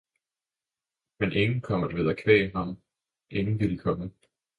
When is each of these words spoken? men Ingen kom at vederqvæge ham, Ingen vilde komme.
men 1.19 1.31
Ingen 1.35 1.61
kom 1.61 1.83
at 1.83 1.93
vederqvæge 1.95 2.51
ham, 2.55 2.81
Ingen 3.29 3.59
vilde 3.59 3.77
komme. 3.77 4.11